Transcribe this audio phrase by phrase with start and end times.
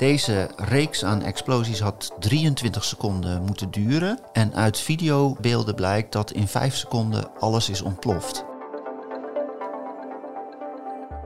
[0.00, 4.18] Deze reeks aan explosies had 23 seconden moeten duren.
[4.32, 8.44] En uit videobeelden blijkt dat in 5 seconden alles is ontploft.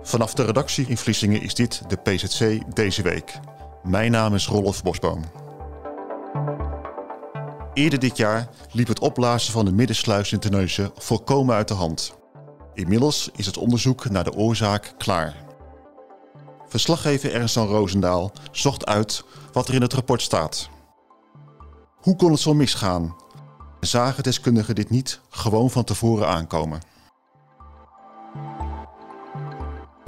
[0.03, 3.41] Vanaf de redactie in Vlissingen is dit de PZC deze week.
[3.83, 5.25] Mijn naam is Rolf Bosboom.
[7.75, 12.15] Eerder dit jaar liep het opblazen van de middensluis in Terneuzen volkomen uit de hand.
[12.73, 15.45] Inmiddels is het onderzoek naar de oorzaak klaar.
[16.75, 20.69] Verslaggever Ernst-Jan Roosendaal zocht uit wat er in het rapport staat.
[21.97, 23.17] Hoe kon het zo misgaan?
[23.81, 26.81] Zagen deskundigen dit niet gewoon van tevoren aankomen?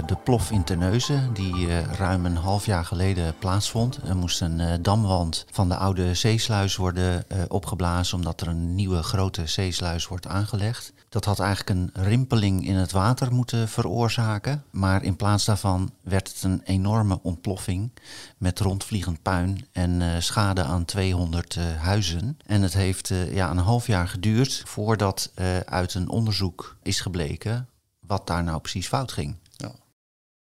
[0.05, 3.99] De plof in Terneuzen, die uh, ruim een half jaar geleden plaatsvond.
[4.07, 8.75] Er moest een uh, damwand van de oude zeesluis worden uh, opgeblazen, omdat er een
[8.75, 10.93] nieuwe grote zeesluis wordt aangelegd.
[11.09, 14.63] Dat had eigenlijk een rimpeling in het water moeten veroorzaken.
[14.69, 17.91] Maar in plaats daarvan werd het een enorme ontploffing
[18.37, 22.39] met rondvliegend puin en schade aan 200 huizen.
[22.45, 25.31] En het heeft ja, een half jaar geduurd voordat
[25.65, 27.67] uit een onderzoek is gebleken
[27.99, 29.35] wat daar nou precies fout ging.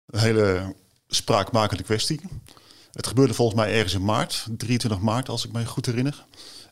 [0.06, 0.74] Een hele
[1.06, 2.20] spraakmakende kwestie.
[2.92, 6.24] Het gebeurde volgens mij ergens in maart, 23 maart als ik me goed herinner.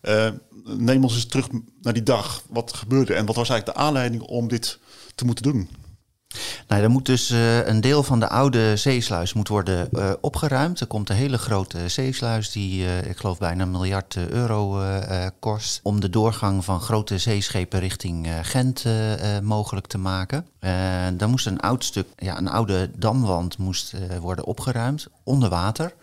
[0.03, 0.31] Uh,
[0.65, 1.49] neem ons eens terug
[1.81, 2.43] naar die dag.
[2.49, 4.79] Wat gebeurde en wat was eigenlijk de aanleiding om dit
[5.15, 5.69] te moeten doen?
[6.69, 10.81] Nou, er moet dus uh, een deel van de oude zeesluis moet worden uh, opgeruimd.
[10.81, 14.81] Er komt een hele grote zeesluis die, uh, ik geloof, bijna een miljard euro
[15.39, 15.81] kost.
[15.83, 18.85] Om de doorgang van grote zeeschepen richting Gent
[19.43, 20.47] mogelijk te maken.
[21.17, 25.95] dan moest een oud stuk, ja, een oude damwand moest worden opgeruimd onder water.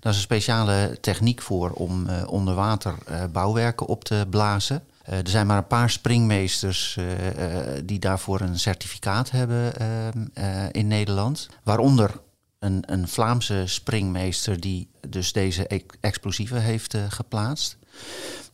[0.00, 2.94] Daar is een speciale techniek voor om onder water
[3.32, 4.82] bouwwerken op te blazen.
[5.08, 10.68] Uh, er zijn maar een paar springmeesters uh, uh, die daarvoor een certificaat hebben ehm,
[10.72, 11.48] in Nederland.
[11.62, 12.20] Waaronder
[12.58, 17.76] een, een, Vlaamse springmeester die dus deze explosieven heeft geplaatst.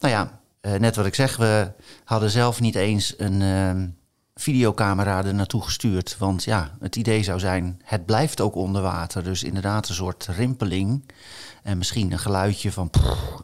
[0.01, 0.41] Nou ja,
[0.79, 1.73] net wat ik zeg, we
[2.05, 3.87] hadden zelf niet eens een ehm,
[4.35, 6.17] videocamera er naartoe gestuurd.
[6.19, 9.25] Want ja, het idee zou zijn, het blijft ook onder water.
[9.25, 11.11] Dus inderdaad een soort rimpeling
[11.63, 12.91] en misschien een geluidje van...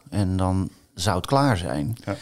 [0.09, 1.97] en dan zou het klaar zijn.
[2.05, 2.15] Ja.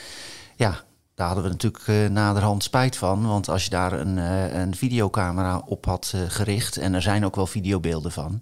[0.59, 0.84] Ja,
[1.16, 3.28] daar hadden we natuurlijk uh, naderhand spijt van.
[3.28, 7.25] Want als je daar een, uh, een videocamera op had uh, gericht, en er zijn
[7.25, 8.42] ook wel videobeelden van,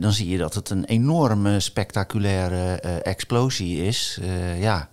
[0.00, 4.20] dan zie je dat het een enorme spectaculaire explosie is.
[4.58, 4.88] ja,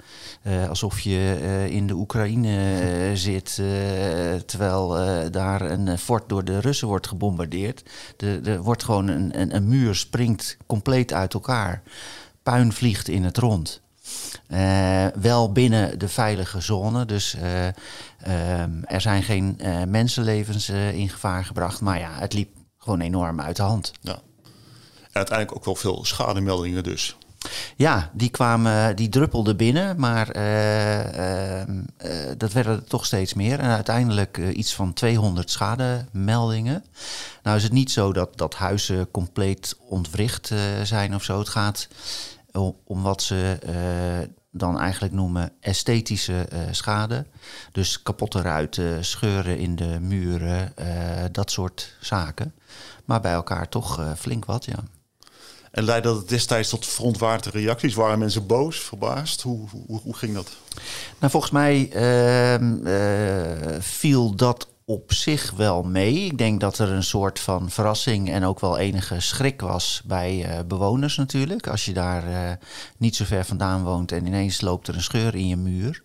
[0.70, 3.56] alsof je in de Oekraïne zit,
[4.46, 4.90] terwijl
[5.32, 7.84] daar een fort door de Russen wordt gebombardeerd.
[8.44, 11.82] Er wordt gewoon een, een, een muur springt compleet uit elkaar.
[12.44, 13.82] Puin vliegt in het rond.
[14.54, 17.06] Uh, wel binnen de veilige zone.
[17.06, 17.66] Dus uh,
[18.62, 21.82] um, er zijn geen uh, mensenlevens in gevaar gebracht.
[21.82, 23.92] Maar ja, het liep gewoon enorm uit de hand.
[24.02, 24.14] Ja.
[25.02, 27.18] En uiteindelijk ook wel veel schademeldingen dus.
[27.76, 31.82] Ja, die kwamen, die druppelden binnen, maar ehm,
[32.38, 33.60] dat werden er toch steeds meer.
[33.60, 36.84] En uiteindelijk iets van 200 schademeldingen.
[37.44, 40.52] Nou is het niet zo dat, dat huizen compleet ontwricht
[40.84, 41.40] zijn of zo.
[41.40, 41.88] Het gaat
[42.84, 47.26] om wat ze uh, dan eigenlijk noemen esthetische uh, schade.
[47.72, 50.86] Dus kapotte ruiten, scheuren in de muren, uh,
[51.32, 52.54] dat soort zaken.
[53.06, 54.84] Maar bij elkaar toch flink wat, ja.
[55.72, 57.94] En leidde dat destijds tot verontwaardigde reacties?
[57.94, 59.42] Waren mensen boos, verbaasd?
[59.42, 60.52] Hoe, hoe, hoe ging dat?
[61.20, 66.14] Nou, volgens mij ehm, viel dat op zich wel mee.
[66.14, 70.58] Ik denk dat er een soort van verrassing en ook wel enige schrik was bij
[70.58, 71.68] uh, bewoners natuurlijk.
[71.68, 72.52] Als je daar uh,
[72.98, 76.04] niet zo ver vandaan woont en ineens loopt er een scheur in je muur.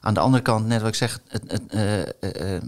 [0.00, 2.60] Aan de andere kant, net wat ik zeg, het, uh,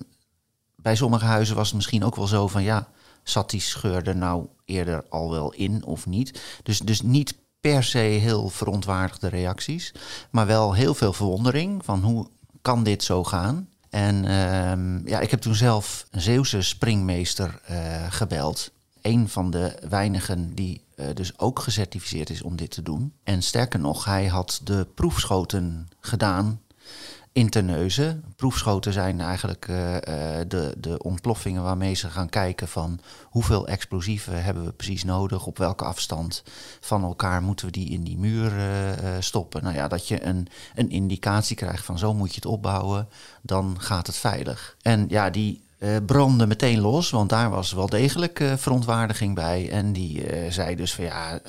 [0.76, 2.88] bij sommige huizen was het misschien ook wel zo van ja,
[3.22, 6.40] zat die scheur er nou eerder al wel in of niet?
[6.62, 9.94] Dus, dus niet per se heel verontwaardigde reacties,
[10.30, 12.28] maar wel heel veel verwondering van hoe
[12.62, 13.68] kan dit zo gaan?
[13.90, 18.70] En uh, ja, ik heb toen zelf een Zeeuwse springmeester uh, gebeld.
[19.02, 23.12] Een van de weinigen die uh, dus ook gecertificeerd is om dit te doen.
[23.24, 26.60] En sterker nog, hij had de proefschoten gedaan
[27.38, 28.24] in Terneuzen.
[28.36, 34.44] Proefschoten zijn eigenlijk eh, eh, de, de ontploffingen waarmee ze gaan kijken van hoeveel explosieven
[34.44, 36.42] hebben we precies nodig, op welke afstand
[36.80, 39.62] van elkaar moeten we die in die muur eh, stoppen.
[39.62, 43.08] Nou ja, dat je een, een indicatie krijgt van zo moet je het opbouwen,
[43.42, 44.76] dan gaat het veilig.
[44.82, 49.70] En ja, die uh, brandde meteen los, want daar was wel degelijk uh, verontwaardiging bij.
[49.70, 51.40] En die uh, zei dus van ja,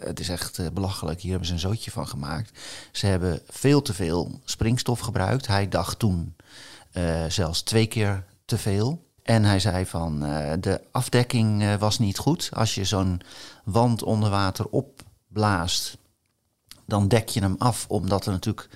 [0.00, 2.58] het is echt belachelijk, hier hebben ze een zootje van gemaakt.
[2.92, 5.46] Ze hebben veel te veel springstof gebruikt.
[5.46, 6.34] Hij dacht toen
[7.28, 9.04] zelfs twee keer te veel.
[9.22, 10.20] En hij zei van
[10.60, 12.50] de afdekking was niet goed.
[12.52, 13.20] Als je zo'n
[13.64, 15.96] wand onder water opblaast,
[16.86, 18.68] dan dek je hem af, omdat er natuurlijk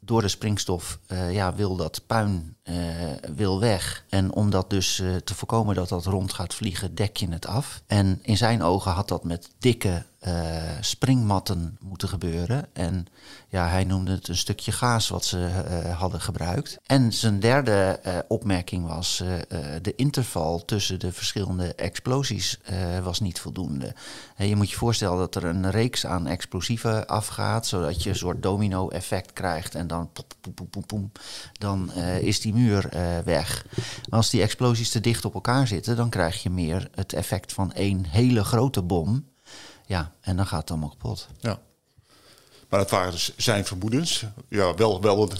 [0.00, 0.98] door de springstof
[1.30, 2.56] ja, wil dat puin
[3.34, 4.04] wil weg.
[4.08, 7.46] En om dat dus uh, te voorkomen dat dat rond gaat vliegen, dek je het
[7.46, 7.82] af.
[7.86, 12.66] En in zijn ogen had dat met dikke uh, springmatten moeten gebeuren.
[12.72, 13.06] En
[13.48, 15.38] ja, hij noemde het een stukje gaas wat ze
[15.96, 16.78] hadden gebruikt.
[16.86, 19.22] En zijn derde opmerking was:
[19.82, 22.60] de interval tussen de verschillende explosies
[23.02, 23.94] was niet voldoende.
[24.36, 28.16] En je moet je voorstellen dat er een reeks aan explosieven afgaat, zodat je een
[28.16, 29.74] soort domino-effect krijgt.
[29.74, 30.34] En dan, pop,
[30.70, 31.20] pop, pop,
[31.52, 32.88] dan is die muur
[33.24, 33.66] weg.
[34.08, 37.52] Maar als die explosies te dicht op elkaar zitten, dan krijg je meer het effect
[37.52, 39.28] van één hele grote bom.
[39.86, 41.28] Ja, en dan gaat het allemaal kapot.
[41.40, 41.58] Ja.
[42.68, 44.24] Maar dat waren dus zijn vermoedens.
[44.48, 45.36] Ja, wel, wel de,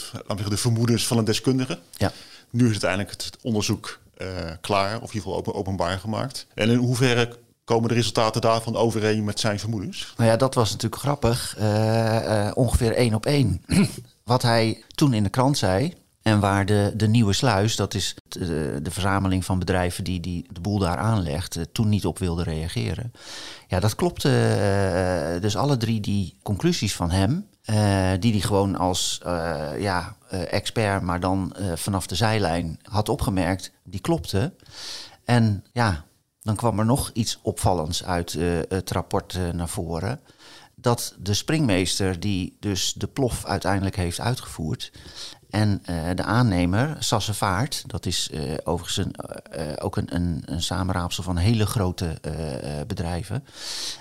[0.49, 1.79] de vermoedens van een deskundige.
[1.97, 2.13] Ja.
[2.51, 4.29] Nu is uiteindelijk het onderzoek uh,
[4.61, 6.47] klaar, of in ieder geval open, openbaar gemaakt.
[6.55, 10.13] En in hoeverre komen de resultaten daarvan overeen met zijn vermoedens?
[10.17, 11.57] Nou ja, dat was natuurlijk grappig.
[11.59, 13.63] Uh, uh, ongeveer één op één.
[14.25, 15.95] Wat hij toen in de krant zei,
[16.25, 20.47] en waar de, de nieuwe sluis, dat is de, de verzameling van bedrijven die, die
[20.53, 23.13] de boel daar aanlegt, toen niet op wilde reageren.
[23.69, 24.29] Ja, dat klopte.
[25.35, 29.21] Uh, dus alle drie die conclusies van hem, uh, die hij gewoon als
[29.79, 34.55] ja, expert, maar dan vanaf de zijlijn had opgemerkt, die klopte.
[35.25, 36.05] En ja,
[36.41, 38.33] dan kwam er nog iets opvallends uit
[38.69, 40.21] het rapport naar voren.
[40.77, 44.93] Dat de springmeester, die dus de plof uiteindelijk heeft uitgevoerd,
[45.55, 51.23] en uh, de aannemer, Sassevaart, dat is uh, overigens uh, ook een, een, een, samenraapsel
[51.23, 52.19] van hele grote
[52.87, 53.45] bedrijven.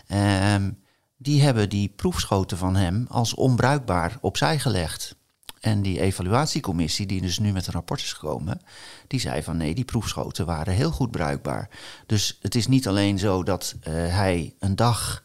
[0.08, 0.72] Ehm,
[1.18, 5.16] die hebben die proefschoten van hem als onbruikbaar opzij gelegd.
[5.60, 8.62] En die evaluatiecommissie, die dus nu met een rapport is gekomen,
[9.08, 11.70] die zei van nee, die proefschoten waren heel goed bruikbaar.
[12.06, 15.24] Dus het is niet alleen zo dat hij een dag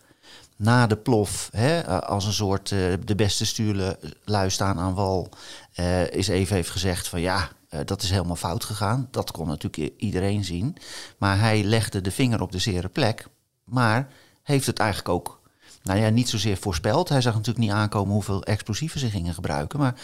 [0.58, 5.28] na de plof, hè, als een soort uh, de beste stuurlui staan aan wal,
[5.76, 9.08] uh, is even heeft gezegd van ja, uh, dat is helemaal fout gegaan.
[9.10, 10.76] Dat kon natuurlijk iedereen zien.
[11.18, 13.26] Maar hij legde de vinger op de zere plek,
[13.64, 14.08] maar
[14.42, 15.40] heeft het eigenlijk ook,
[15.82, 17.08] nou ja, niet zozeer voorspeld.
[17.08, 19.94] Hij zag natuurlijk niet aankomen hoeveel explosieven ze gingen gebruiken, maar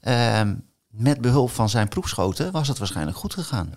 [0.00, 0.54] ehm,
[0.88, 3.74] met behulp van zijn proefschoten was het waarschijnlijk goed gegaan.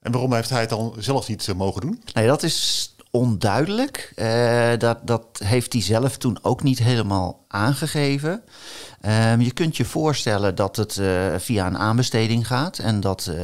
[0.00, 2.02] En waarom heeft hij het dan zelf niet mogen doen?
[2.12, 4.12] Nee, dat is onduidelijk.
[4.16, 8.42] Uh, dat, dat heeft hij zelf toen ook niet helemaal aangegeven.
[9.06, 13.34] Um, je kunt je voorstellen dat het uh, via een aanbesteding gaat en dat uh,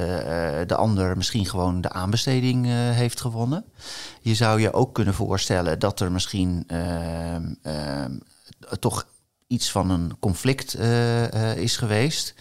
[0.66, 3.64] de ander misschien gewoon de aanbesteding heeft gewonnen.
[4.20, 8.18] Je zou je ook kunnen voorstellen dat er misschien ehm, ehm,
[8.78, 9.06] toch
[9.46, 10.78] iets van een conflict
[11.56, 12.34] is geweest.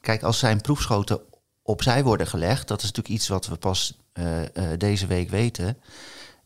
[0.00, 1.20] Kijk, als zijn proefschoten
[1.62, 3.98] opzij worden gelegd, dat is natuurlijk iets wat we pas
[4.78, 5.76] deze week weten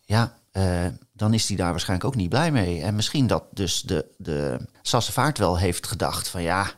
[0.07, 2.83] ja, uh, dan is hij daar waarschijnlijk ook niet blij mee.
[2.83, 6.71] En misschien dat dus de, de Sassevaart wel heeft gedacht van ja,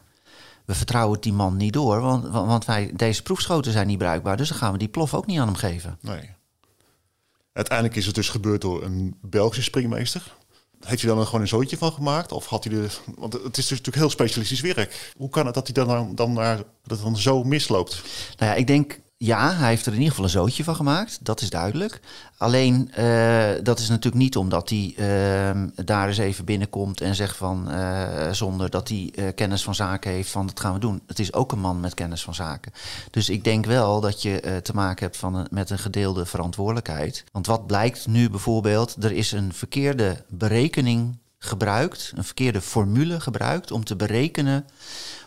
[0.65, 4.49] we vertrouwen die man niet door, want, want wij, deze proefschoten zijn niet bruikbaar, dus
[4.49, 5.99] dan gaan we die plof ook niet aan hem geven.
[6.01, 6.31] Nee.
[7.53, 10.37] Uiteindelijk is het dus gebeurd door een Belgische springmeester.
[10.87, 12.33] Heeft hij dan gewoon een zootje van gemaakt?
[12.33, 12.89] Of had hij de.
[13.17, 15.13] Want het is dus natuurlijk heel specialistisch werk.
[15.17, 16.67] Hoe kan het dat hij dan, dan, naar, dat
[16.99, 18.03] het dan zo misloopt?
[18.37, 21.19] Nou ja, ik denk ja, hij heeft er in ieder geval een zootje van gemaakt,
[21.23, 22.01] dat is duidelijk.
[22.37, 27.37] Alleen, uh, dat is natuurlijk niet omdat hij uh, daar eens even binnenkomt en zegt
[27.37, 31.03] van, uh, zonder dat hij kennis van zaken heeft, van dat gaan we doen.
[31.07, 32.73] Het is ook een man met kennis van zaken.
[33.11, 37.25] Dus ik denk wel dat je te maken hebt van met een gedeelde verantwoordelijkheid.
[37.33, 43.71] Want wat blijkt nu bijvoorbeeld, er is een verkeerde berekening gebruikt, een verkeerde formule gebruikt
[43.71, 44.67] om te berekenen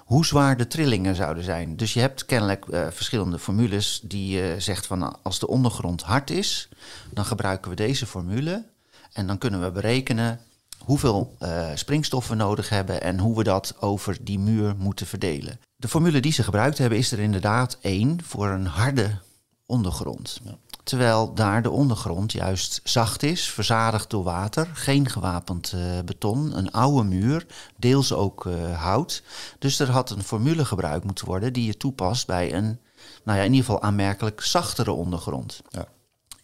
[0.06, 1.77] hoe zwaar de trillingen zouden zijn.
[1.77, 6.30] Dus je hebt kennelijk uh, verschillende formules die uh, zegt van als de ondergrond hard
[6.30, 6.70] is,
[7.10, 8.65] dan gebruiken we deze formule
[9.13, 10.39] en dan kunnen we berekenen
[10.77, 15.60] hoeveel uh, springstof we nodig hebben en hoe we dat over die muur moeten verdelen.
[15.75, 19.18] De formule die ze gebruikt hebben is er inderdaad één voor een harde
[19.65, 20.39] ondergrond.
[20.44, 20.58] Ja.
[20.84, 26.72] Terwijl daar de ondergrond juist zacht is, verzadigd door water, geen gewapend uh, beton, een
[26.72, 27.46] oude muur,
[27.78, 29.24] deels ook uh, hout.
[29.60, 32.80] Dus er had een formule gebruikt moeten worden die je toepast bij een,
[33.24, 35.62] nou ja, in ieder geval aanmerkelijk zachtere ondergrond.
[35.70, 35.88] Ja.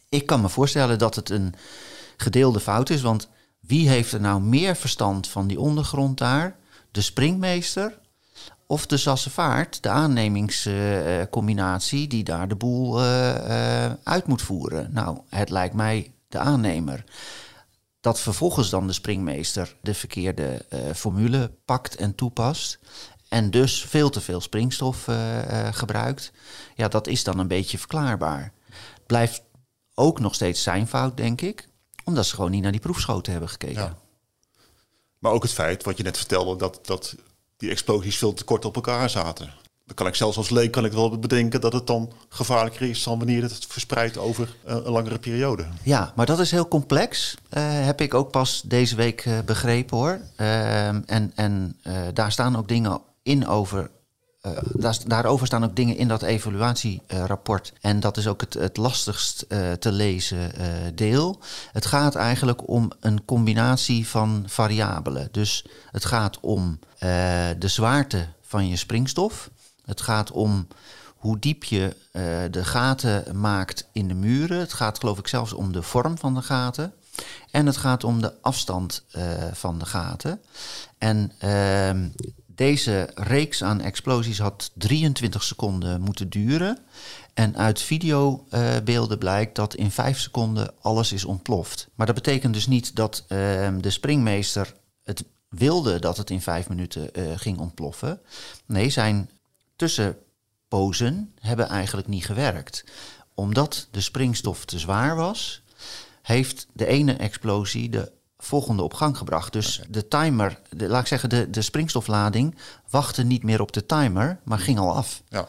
[0.10, 1.54] Ik kan me voorstellen dat het een
[2.18, 3.30] gedeelde fout is, want
[3.60, 6.56] wie heeft er nou meer verstand van die ondergrond daar?
[6.92, 8.00] De springmeester
[8.68, 14.90] of de Sassevaart, de aannemingscombinatie die daar de boel uh, uh, uit moet voeren.
[14.94, 17.04] Nou, het lijkt mij de aannemer.
[18.00, 22.80] Dat vervolgens dan de springmeester de verkeerde uh, formule pakt en toepast.
[23.28, 25.08] En dus veel te veel springstof
[25.72, 26.32] gebruikt.
[26.76, 28.52] Ja, dat is dan een beetje verklaarbaar.
[29.06, 29.44] Blijft
[29.94, 31.68] ook nog steeds zijn fout, denk ik.
[32.04, 33.82] Omdat ze gewoon niet naar die proefschoten hebben gekeken.
[33.82, 33.98] Ja.
[35.20, 37.16] Maar ook het feit, wat je net vertelde, dat, dat
[37.58, 39.54] die explosies veel te kort op elkaar zaten.
[39.86, 43.04] Dan kan ik zelfs als leek kan ik wel bedenken dat het dan gevaarlijker is
[43.04, 45.66] dan wanneer het verspreidt over een, langere periode.
[45.84, 47.36] Ja, maar dat is heel complex.
[47.58, 50.20] Uh, heb ik ook pas deze week uh, begrepen hoor.
[50.38, 51.80] Uh, en en
[52.14, 53.90] daar staan ook dingen in over
[54.74, 57.74] daar, daarover staan ook dingen in dat evaluatierapport.
[57.82, 60.66] en dat is ook het, het lastigst uh, te lezen uh,
[60.96, 61.40] deel.
[61.72, 65.28] Het gaat eigenlijk om een combinatie van variabelen.
[65.32, 66.80] Dus het gaat om
[67.58, 69.50] de zwaarte van je springstof.
[69.86, 70.68] Het gaat om
[71.16, 71.96] hoe diep je
[72.52, 74.60] de gaten maakt in de muren.
[74.60, 76.94] Het gaat geloof ik zelfs om de vorm van de gaten.
[77.52, 79.04] En het gaat om de afstand
[79.52, 80.42] van de gaten.
[80.98, 82.08] En ehm,
[82.58, 86.78] deze reeks aan explosies had 23 seconden moeten duren.
[87.34, 91.88] En uit videobeelden blijkt dat in 5 seconden alles is ontploft.
[91.96, 94.74] Maar dat betekent dus niet dat ehm, de springmeester
[95.04, 98.20] het wilde dat het in 5 minuten uh, ging ontploffen.
[98.66, 99.30] Nee, zijn
[99.76, 102.84] tussenpozen hebben eigenlijk niet gewerkt.
[103.34, 105.62] Omdat de springstof te zwaar was,
[106.22, 109.54] heeft de ene explosie de volgende op gang gebracht.
[109.54, 112.56] Dus de timer, de, laat ik zeggen, de, de springstoflading
[112.90, 115.22] wachtte niet meer op de timer, maar ging al af.
[115.30, 115.48] Ja.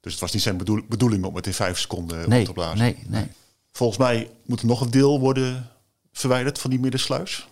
[0.00, 0.56] Dus het was niet zijn
[0.88, 2.78] bedoeling om het in vijf seconden nee, op te blazen.
[2.78, 3.26] Nee, nee.
[3.72, 5.70] Volgens mij moet er nog een deel worden
[6.12, 7.48] verwijderd van die middensluis.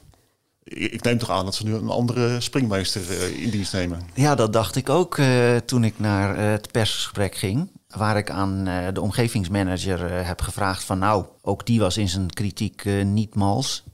[0.64, 4.00] Ik neem toch aan dat ze nu een andere springmeester uh, in dienst nemen.
[4.14, 8.30] Ja, dat dacht ik ook uh, toen ik naar uh, het persgesprek ging waar ik
[8.30, 12.84] aan uh, de omgevingsmanager uh, heb gevraagd van nou, ook die was in zijn kritiek
[12.84, 13.84] uh, niet mals.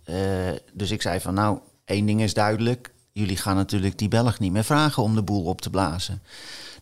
[0.73, 4.52] dus ik zei van nou, één ding is duidelijk, jullie gaan natuurlijk die Belg niet
[4.52, 6.23] meer vragen om de boel op te blazen.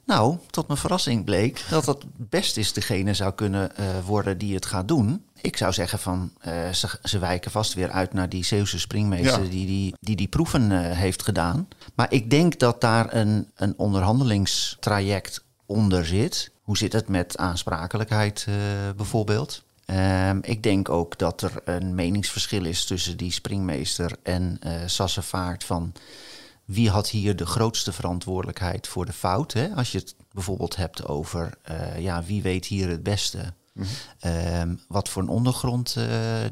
[0.04, 3.72] Nou, tot mijn verrassing bleek dat dat best is degene zou kunnen
[4.06, 5.24] worden die het gaat doen.
[5.40, 6.32] Ik zou zeggen van
[6.72, 9.50] ze, ze, wijken vast weer uit naar die Zeeuwse springmeester ja.
[9.50, 11.68] die, die, die die proeven heeft gedaan.
[11.94, 16.50] Maar ik denk dat daar een, een onderhandelingstraject onder zit.
[16.70, 18.54] Hoe zit het met aansprakelijkheid uh,
[18.96, 19.62] bijvoorbeeld?
[19.86, 25.64] Um, ik denk ook dat er een meningsverschil is tussen die springmeester en uh, Sassevaart
[25.64, 25.92] van
[26.64, 29.52] wie had hier de grootste verantwoordelijkheid voor de fout.
[29.52, 29.68] Hè?
[29.68, 33.84] Als je het bijvoorbeeld hebt over uh, ja, wie weet hier het beste mm
[34.20, 34.32] -hmm.
[34.60, 35.96] um, wat voor een ondergrond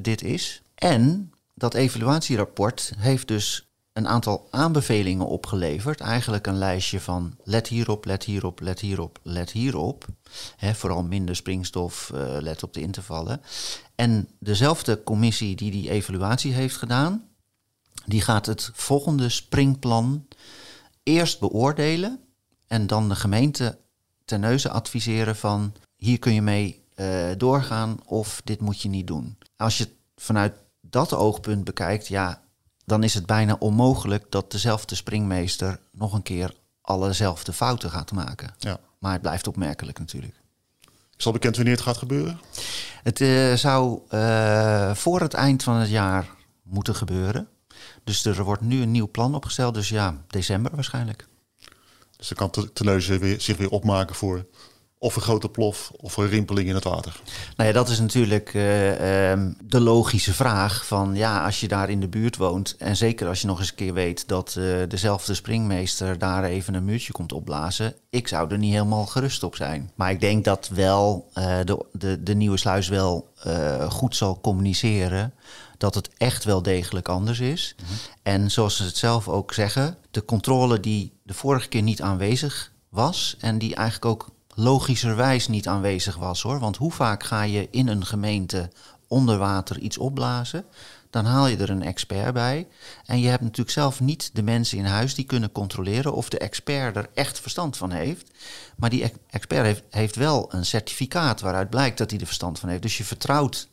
[0.01, 0.63] dit is.
[0.75, 3.68] En dat evaluatierapport heeft dus
[3.99, 6.01] een aantal aanbevelingen opgeleverd.
[6.01, 10.07] Eigenlijk een lijstje van let hierop, let hierop, let hierop, let hierop.
[10.57, 13.41] Vooral minder springstof, uh, let op de intervallen.
[13.95, 17.29] En dezelfde commissie die die evaluatie heeft gedaan,
[18.07, 20.27] die gaat het volgende springplan
[21.03, 22.21] eerst beoordelen
[22.67, 23.79] en dan de gemeente
[24.25, 29.07] ten neuze adviseren van hier kun je mee uh, doorgaan of dit moet je niet
[29.07, 29.39] doen.
[29.57, 32.43] Als je vanuit dat oogpunt bekijkt, ja,
[32.89, 38.55] dan is het bijna onmogelijk dat dezelfde springmeester nog een keer allezelfde fouten gaat maken.
[38.59, 38.81] Ja.
[38.99, 40.35] Maar het blijft opmerkelijk natuurlijk.
[41.17, 42.41] Is al bekend wanneer het gaat gebeuren?
[43.03, 46.29] Het uh, zou uh, voor het eind van het jaar
[46.63, 47.49] moeten gebeuren.
[48.05, 49.75] Dus er wordt nu een nieuw plan opgesteld.
[49.75, 51.27] Dus ja, december waarschijnlijk.
[52.17, 54.47] Dus dan kan Teneuze weer, zich weer opmaken voor
[54.99, 57.21] of een grote plof of een rimpeling in het water?
[57.57, 61.91] Nou ja, dat is natuurlijk uh, um, de logische vraag van ja, als je daar
[61.91, 64.77] in de buurt woont en zeker als je nog eens een keer weet dat uh,
[64.89, 69.57] dezelfde springmeester daar even een muurtje komt opblazen, ik zou er niet helemaal gerust op
[69.57, 69.91] zijn.
[69.95, 73.27] Maar ik denk dat wel uh, de, de, de nieuwe sluis wel
[73.89, 75.33] goed zal communiceren
[75.79, 77.75] dat het echt wel degelijk anders is.
[77.77, 77.97] Mm -hmm.
[78.23, 82.73] En zoals ze het zelf ook zeggen, de controle die de vorige keer niet aanwezig
[82.89, 86.59] was en die eigenlijk ook logischerwijs niet aanwezig was hoor.
[86.59, 88.71] Want hoe vaak ga je in een gemeente
[89.09, 90.65] onder water iets opblazen?
[91.11, 92.69] Dan haal je er een expert bij.
[93.05, 96.39] En je hebt natuurlijk zelf niet de mensen in huis die kunnen controleren of de
[96.39, 98.31] expert er echt verstand van heeft.
[98.77, 102.83] Maar die expert heeft, wel een certificaat waaruit blijkt dat hij er verstand van heeft.
[102.83, 103.69] Dus je vertrouwt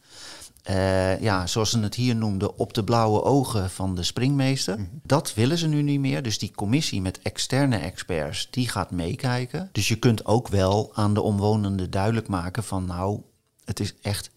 [0.69, 4.79] uh, ja, zoals ze het hier noemden, op de blauwe ogen van de springmeester.
[4.79, 4.87] Mhm.
[5.03, 6.23] Dat willen ze nu niet meer.
[6.23, 9.69] Dus die commissie met externe experts, die gaat meekijken.
[9.71, 13.21] Dus je kunt ook wel aan de omwonenden duidelijk maken van nou,
[13.65, 14.29] het is echt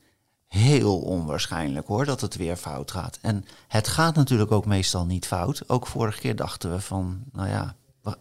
[0.48, 3.18] heel onwaarschijnlijk hoor dat het weer fout gaat.
[3.22, 5.68] En het gaat natuurlijk ook meestal niet fout.
[5.68, 7.74] Ook vorige keer dachten we van, nou ja,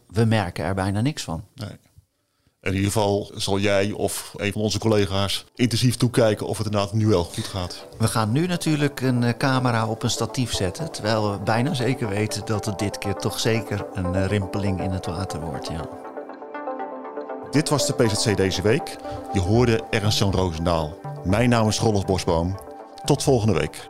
[0.08, 1.44] we merken er bijna niks van.
[1.56, 1.78] Nee.
[2.68, 6.94] In ieder geval zal jij of een van onze collega's intensief toekijken of het inderdaad
[6.94, 7.86] nu wel goed gaat.
[7.98, 10.92] We gaan nu natuurlijk een eh, camera op een statief zetten.
[10.92, 14.92] Terwijl we bijna zeker weten dat het dit keer toch zeker een eh, rimpeling in
[14.92, 15.68] het water wordt.
[15.68, 15.90] Ja.
[17.52, 18.96] Dit was de PZC deze week.
[19.34, 20.98] Je hoorde Ernst Jan Roosendaal.
[21.24, 22.56] Mijn naam is Rolf Bosboom.
[23.06, 23.90] Tot volgende week.